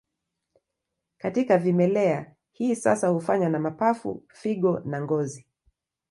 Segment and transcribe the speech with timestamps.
[1.17, 5.47] Katika vimelea, hii hasa hufanywa na mapafu, figo na ngozi.